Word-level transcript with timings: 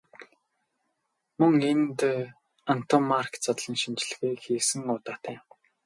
Мөн 1.37 1.53
энд 1.71 1.99
Антоммарки 2.71 3.37
задлан 3.45 3.75
шинжилгээ 3.81 4.31
хийсэн 4.43 4.81
удаатай. 4.95 5.37